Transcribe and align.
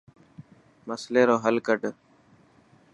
مصلي 0.87 1.21
رو 1.29 1.35
هل 1.45 1.55
ڪڌ. 1.67 1.81